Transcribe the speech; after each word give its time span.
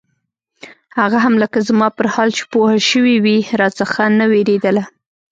هغه 0.99 1.17
هم 1.25 1.33
لکه 1.43 1.59
زما 1.69 1.87
پر 1.97 2.05
حال 2.13 2.29
چې 2.37 2.43
پوهه 2.51 2.77
سوې 2.89 3.15
وي 3.23 3.37
راڅخه 3.59 4.05
نه 4.19 4.25
وېرېدله. 4.31 4.83